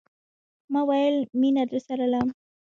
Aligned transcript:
تا 0.71 0.79
ویل، 0.87 1.15
میینه 1.39 1.63
درسره 1.71 2.05
لرم 2.11 2.29